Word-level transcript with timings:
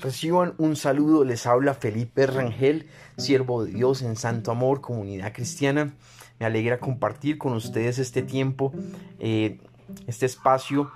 Reciban 0.00 0.54
un 0.58 0.76
saludo, 0.76 1.24
les 1.24 1.44
habla 1.46 1.74
Felipe 1.74 2.26
Rangel, 2.28 2.86
siervo 3.16 3.64
de 3.64 3.72
Dios 3.72 4.02
en 4.02 4.14
Santo 4.14 4.52
Amor, 4.52 4.80
comunidad 4.80 5.32
cristiana. 5.32 5.94
Me 6.38 6.46
alegra 6.46 6.78
compartir 6.78 7.36
con 7.36 7.52
ustedes 7.54 7.98
este 7.98 8.22
tiempo, 8.22 8.72
eh, 9.18 9.60
este 10.06 10.26
espacio 10.26 10.92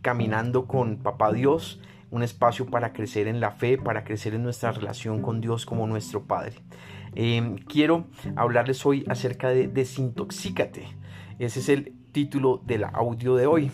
caminando 0.00 0.66
con 0.66 0.96
Papá 0.96 1.32
Dios, 1.32 1.80
un 2.10 2.22
espacio 2.22 2.64
para 2.64 2.94
crecer 2.94 3.28
en 3.28 3.40
la 3.40 3.50
fe, 3.50 3.76
para 3.76 4.04
crecer 4.04 4.32
en 4.32 4.42
nuestra 4.42 4.72
relación 4.72 5.20
con 5.20 5.42
Dios 5.42 5.66
como 5.66 5.86
nuestro 5.86 6.24
Padre. 6.24 6.54
Eh, 7.14 7.56
quiero 7.68 8.06
hablarles 8.36 8.86
hoy 8.86 9.04
acerca 9.08 9.50
de 9.50 9.68
Desintoxícate. 9.68 10.86
Ese 11.38 11.60
es 11.60 11.68
el 11.68 11.92
título 12.12 12.62
del 12.64 12.84
audio 12.84 13.36
de 13.36 13.46
hoy. 13.46 13.70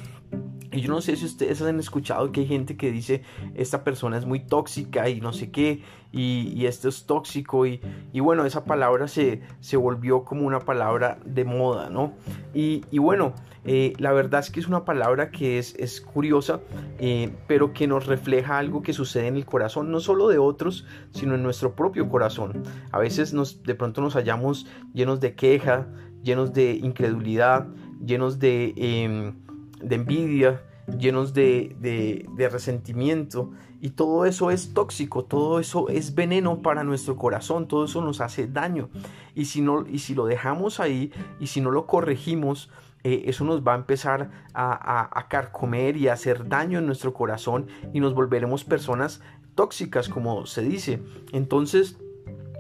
Y 0.74 0.80
yo 0.80 0.91
no 0.91 1.01
sé 1.01 1.14
si 1.16 1.24
ustedes 1.24 1.62
han 1.62 1.78
escuchado 1.78 2.33
que 2.33 2.41
hay 2.41 2.46
gente 2.46 2.77
que 2.77 2.91
dice, 2.91 3.23
esta 3.55 3.84
persona 3.84 4.19
es 4.19 4.27
muy 4.27 4.41
tóxica 4.41 5.09
y 5.09 5.20
no 5.20 5.32
sé 5.32 5.51
qué, 5.51 5.82
y, 6.10 6.66
esto 6.66 6.88
es 6.88 7.06
tóxico, 7.06 7.66
y, 7.66 7.80
bueno, 8.20 8.45
esa 8.45 8.65
palabra 8.65 9.09
se, 9.09 9.42
se, 9.60 9.77
volvió 9.77 10.24
como 10.24 10.46
una 10.46 10.60
palabra 10.60 11.18
de 11.24 11.45
moda, 11.45 11.91
¿no? 11.91 12.15
Y, 12.52 12.82
bueno, 12.98 13.34
eh, 13.65 13.95
la 13.98 14.12
verdad 14.12 14.41
es 14.41 14.51
que 14.51 14.60
es 14.60 14.68
una 14.68 14.84
palabra 14.84 15.30
que 15.30 15.59
es, 15.59 15.74
es 15.77 16.01
curiosa, 16.01 16.60
eh, 16.98 17.32
pero 17.46 17.73
que 17.73 17.87
nos 17.87 18.06
refleja 18.06 18.59
algo 18.59 18.82
que 18.82 18.93
sucede 18.93 19.27
en 19.29 19.37
el 19.37 19.45
corazón, 19.45 19.91
no 19.91 20.01
solo 20.01 20.29
de 20.29 20.38
otros, 20.38 20.87
sino 21.12 21.34
en 21.34 21.43
nuestro 21.43 21.74
propio 21.74 22.09
corazón. 22.09 22.62
A 22.93 22.98
veces 22.98 23.32
nos, 23.32 23.62
de 23.62 23.74
pronto 23.74 24.01
nos 24.01 24.15
hallamos 24.15 24.66
llenos 24.93 25.20
de 25.20 25.34
queja, 25.34 25.88
llenos 26.23 26.52
de 26.52 26.73
incredulidad, 26.73 27.68
llenos 28.04 28.38
de... 28.38 28.74
Em, 28.77 29.45
de 29.84 29.95
envidia, 29.95 30.62
llenos 30.98 31.34
de, 31.34 32.27
resentimiento. 32.51 33.52
Y 33.80 33.90
todo 33.90 34.24
eso 34.24 34.51
es 34.51 34.73
tóxico, 34.73 35.24
todo 35.24 35.60
eso 35.60 35.88
es 35.88 36.15
veneno 36.15 36.63
para 36.63 36.85
nuestro 36.85 37.16
corazón, 37.16 37.68
todo 37.68 37.85
eso 37.85 38.01
nos 38.01 38.21
hace 38.21 38.46
daño. 38.46 38.88
Y 39.35 39.46
si, 39.46 39.60
no, 39.60 39.87
y 39.87 39.99
si 39.99 40.15
lo 40.15 40.27
dejamos 40.27 40.80
ahí 40.80 41.12
y 41.38 41.49
si 41.49 41.60
no 41.60 41.71
lo 41.71 41.87
corregimos, 41.87 42.71
eh, 43.02 43.24
eso 43.27 43.45
nos 43.45 43.62
va 43.62 43.74
a 43.74 43.77
empezar 43.77 44.30
a, 44.55 45.18
a 45.18 45.29
carcomer 45.29 45.99
y 45.99 46.09
a 46.09 46.15
hacer 46.15 46.49
daño 46.49 46.79
en 46.79 46.87
nuestro 46.87 47.12
corazón 47.12 47.66
y 47.93 48.01
nos 48.01 48.15
volveremos 48.15 48.65
personas 48.65 49.21
tóxicas, 49.55 50.09
como 50.09 50.46
se 50.46 50.62
dice. 50.62 51.02
Entonces, 51.32 51.99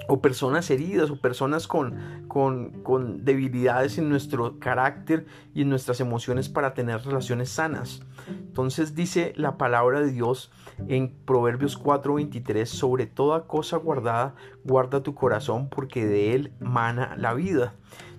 o 0.08 0.20
personas 0.20 0.70
heridas 0.70 1.10
o 1.10 1.16
personas 1.16 1.66
con, 1.66 2.24
con, 2.28 3.24
debilidades 3.24 3.98
en 3.98 4.08
nuestro 4.08 4.58
carácter 4.58 5.26
y 5.54 5.62
en 5.62 5.70
nuestras 5.70 6.00
emociones 6.00 6.48
para 6.48 6.74
tener 6.74 7.04
relaciones 7.04 7.50
sanas. 7.50 8.02
Entonces 8.28 8.94
dice 8.94 9.32
la 9.36 9.56
palabra 9.56 10.00
de 10.00 10.12
Dios 10.12 10.50
en 10.88 11.14
Proverbios 11.24 11.80
4:23, 11.80 12.66
sobre 12.66 13.06
toda 13.06 13.46
cosa 13.46 13.76
guardada, 13.76 14.34
guarda 14.64 15.02
tu 15.02 15.14
corazón 15.14 15.68
porque 15.68 16.06
de 16.06 16.34
él 16.34 16.52
mana 16.60 17.14
la 17.16 17.34
vida. 17.34 17.74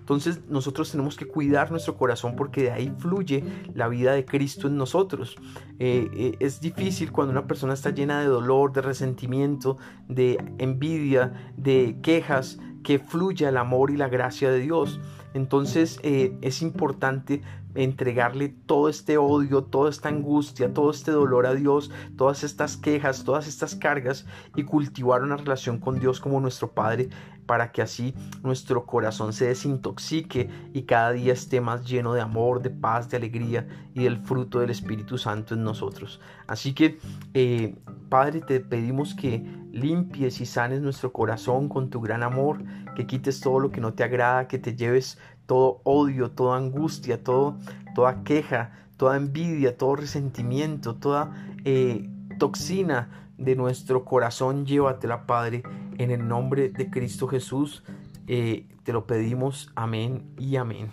Entonces 0.06 0.42
nosotros 0.48 0.92
tenemos 0.92 1.18
que 1.18 1.26
cuidar 1.26 1.72
nuestro 1.72 1.98
corazón 1.98 2.36
porque 2.36 2.62
de 2.62 2.72
ahí 2.72 2.94
fluye 3.00 3.44
la 3.74 3.88
vida 3.88 4.14
de 4.14 4.24
Cristo 4.24 4.68
en 4.68 4.78
nosotros. 4.78 5.36
Eh, 5.80 6.08
eh, 6.14 6.36
es 6.40 6.62
difícil 6.62 7.12
cuando 7.12 7.32
una 7.32 7.48
persona 7.48 7.74
está 7.74 7.90
llena 7.90 8.20
de 8.20 8.28
dolor, 8.28 8.72
de 8.72 8.84
resentimiento, 8.84 9.78
de 10.08 10.38
envidia, 10.60 11.52
de 11.58 11.98
quejas, 12.04 12.60
que 12.86 13.00
fluya 13.00 13.50
el 13.50 13.58
amor 13.58 13.90
y 13.90 13.98
la 13.98 14.08
gracia 14.08 14.52
de 14.52 14.60
Dios. 14.60 15.00
Entonces 15.34 16.00
eh, 16.04 16.38
es 16.42 16.62
importante 16.62 17.42
entregarle 17.74 18.48
todo 18.48 18.88
este 18.88 19.18
odio, 19.18 19.64
toda 19.64 19.90
esta 19.90 20.08
angustia, 20.08 20.74
todo 20.74 20.92
este 20.92 21.12
dolor 21.12 21.46
a 21.46 21.56
Dios, 21.56 21.92
todas 22.16 22.44
estas 22.44 22.78
quejas, 22.78 23.26
todas 23.26 23.48
estas 23.48 23.76
cargas 23.76 24.26
y 24.56 24.64
cultivar 24.64 25.24
una 25.24 25.36
relación 25.36 25.80
con 25.80 26.00
Dios 26.00 26.22
como 26.22 26.40
nuestro 26.40 26.72
Padre 26.72 27.10
para 27.46 27.72
que 27.72 27.82
así 27.82 28.14
nuestro 28.44 28.86
corazón 28.86 29.34
se 29.34 29.48
desintoxique 29.48 30.50
y 30.74 30.84
cada 30.84 31.12
día 31.12 31.34
esté 31.34 31.60
más 31.62 31.86
lleno 31.86 32.14
de 32.14 32.22
amor, 32.22 32.62
de 32.62 32.70
paz, 32.70 33.10
de 33.10 33.18
alegría 33.18 33.68
y 33.94 34.04
del 34.04 34.18
fruto 34.18 34.60
del 34.60 34.70
Espíritu 34.70 35.18
Santo 35.18 35.54
en 35.54 35.64
nosotros. 35.64 36.22
Así 36.48 36.74
que, 36.74 36.98
eh, 37.34 37.76
Padre, 38.10 38.42
te 38.42 38.60
pedimos 38.62 39.14
que 39.14 39.46
limpies 39.76 40.40
y 40.40 40.46
sanes 40.46 40.82
nuestro 40.82 41.12
corazón 41.12 41.68
con 41.68 41.90
tu 41.90 42.00
gran 42.00 42.24
amor, 42.24 42.64
que 42.96 43.06
quites 43.06 43.42
todo 43.42 43.60
lo 43.60 43.72
que 43.72 43.82
no 43.82 43.94
te 43.94 44.04
agrada, 44.04 44.48
que 44.48 44.58
te 44.58 44.76
lleves 44.76 45.20
todo 45.46 45.82
odio, 45.84 46.32
toda 46.32 46.58
angustia, 46.58 47.24
todo, 47.24 47.58
toda 47.94 48.24
queja, 48.24 48.72
toda 48.98 49.18
envidia, 49.18 49.78
todo 49.78 49.98
resentimiento, 49.98 50.96
toda 50.96 51.36
eh, 51.66 52.10
toxina 52.40 53.28
de 53.38 53.56
nuestro 53.56 54.06
corazón, 54.06 54.66
llévatela, 54.66 55.28
Padre, 55.28 55.64
en 55.98 56.10
el 56.10 56.26
nombre 56.26 56.70
de 56.70 56.90
Cristo 56.90 57.28
Jesús. 57.28 57.84
Eh, 58.28 58.68
te 58.84 58.94
lo 58.94 59.06
pedimos, 59.06 59.72
amén 59.76 60.24
y 60.40 60.56
amén. 60.56 60.90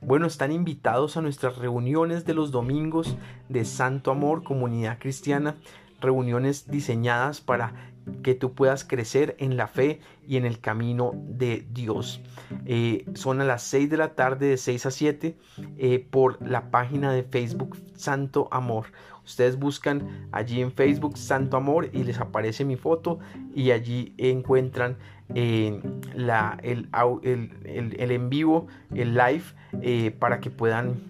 Bueno, 0.00 0.26
están 0.26 0.52
invitados 0.52 1.16
a 1.16 1.22
nuestras 1.22 1.56
reuniones 1.56 2.24
de 2.24 2.34
los 2.34 2.52
domingos 2.52 3.16
de 3.48 3.64
Santo 3.64 4.10
Amor, 4.10 4.44
Comunidad 4.44 4.98
Cristiana, 5.00 5.56
reuniones 6.00 6.70
diseñadas 6.70 7.40
para 7.40 7.90
que 8.22 8.34
tú 8.34 8.52
puedas 8.52 8.84
crecer 8.84 9.36
en 9.38 9.56
la 9.56 9.66
fe 9.66 10.00
y 10.28 10.36
en 10.36 10.44
el 10.44 10.60
camino 10.60 11.12
de 11.14 11.66
Dios. 11.72 12.20
Eh, 12.66 13.06
son 13.14 13.40
a 13.40 13.44
las 13.44 13.62
6 13.62 13.88
de 13.88 13.96
la 13.96 14.14
tarde 14.14 14.46
de 14.46 14.56
6 14.58 14.86
a 14.86 14.90
7 14.90 15.36
eh, 15.78 16.06
por 16.10 16.46
la 16.46 16.70
página 16.70 17.10
de 17.12 17.22
Facebook 17.22 17.78
Santo 17.94 18.46
Amor. 18.52 18.86
Ustedes 19.24 19.58
buscan 19.58 20.28
allí 20.30 20.60
en 20.60 20.70
Facebook 20.70 21.16
Santo 21.16 21.56
Amor 21.56 21.88
y 21.94 22.04
les 22.04 22.20
aparece 22.20 22.64
mi 22.66 22.76
foto 22.76 23.18
y 23.54 23.70
allí 23.70 24.14
encuentran 24.18 24.98
eh, 25.34 25.80
la, 26.14 26.58
el, 26.62 26.88
el, 27.22 28.10
en 28.10 28.30
vivo, 28.30 28.66
el 28.94 29.14
live, 29.14 30.12
para 30.18 30.40
que 30.40 30.50
puedan 30.50 31.00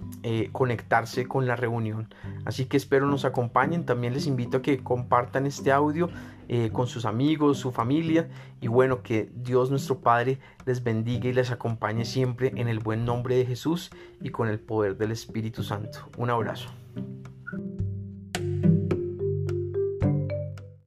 conectarse 0.53 1.27
con 1.27 1.47
la 1.47 1.55
reunión. 1.55 2.13
Así 2.45 2.67
que 2.67 2.77
espero 2.77 3.07
nos 3.07 3.25
acompañen. 3.25 3.85
También 3.85 4.15
les 4.15 4.27
invito 4.27 4.59
a 4.59 4.63
que 4.63 4.79
compartan 4.79 5.47
este 5.47 5.71
audio 5.71 6.11
con 6.73 6.89
sus 6.89 7.05
amigos, 7.05 7.59
su 7.59 7.71
familia. 7.71 8.29
Y 8.61 8.67
bueno, 8.67 9.03
que 9.09 9.31
Dios 9.35 9.71
nuestro 9.71 10.01
Padre 10.01 10.39
les 10.67 10.85
bendiga 10.85 11.31
y 11.31 11.33
les 11.33 11.51
acompañe 11.51 12.05
siempre 12.05 12.53
en 12.57 12.69
el 12.69 12.79
buen 12.79 13.07
nombre 13.07 13.37
de 13.37 13.47
Jesús 13.47 13.89
y 14.21 14.29
con 14.29 14.49
el 14.49 14.61
poder 14.61 14.99
del 14.99 15.13
Espíritu 15.13 15.63
Santo. 15.63 16.11
Un 16.19 16.29
abrazo. 16.29 16.69